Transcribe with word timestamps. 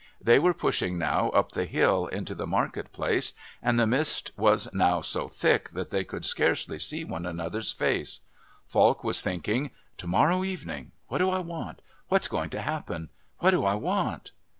They 0.19 0.39
were 0.39 0.55
pushing 0.55 0.97
now 0.97 1.29
up 1.29 1.51
the 1.51 1.65
hill 1.65 2.07
into 2.07 2.33
the 2.33 2.47
market 2.47 2.91
place 2.91 3.33
and 3.61 3.79
the 3.79 3.85
mist 3.85 4.31
was 4.35 4.67
now 4.73 4.99
so 5.01 5.27
thick 5.27 5.69
that 5.73 5.91
they 5.91 6.03
could 6.03 6.25
scarcely 6.25 6.79
see 6.79 7.03
one 7.03 7.23
another's 7.23 7.71
face. 7.71 8.21
Falk 8.67 9.03
was 9.03 9.21
thinking. 9.21 9.69
"To 9.97 10.07
morrow 10.07 10.43
evening.... 10.43 10.91
What 11.07 11.19
do 11.19 11.29
I 11.29 11.37
want? 11.37 11.83
What's 12.07 12.27
going 12.27 12.49
to 12.49 12.61
happen? 12.61 13.11
What 13.37 13.51
do 13.51 13.63
I 13.63 13.75
want?" 13.75 14.31